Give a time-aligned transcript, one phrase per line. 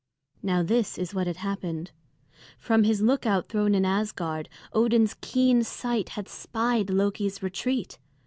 [0.41, 1.91] Now this is what had happened:
[2.57, 7.99] from his lookout throne in Asgard, Odin's keen sight had spied Loki's retreat.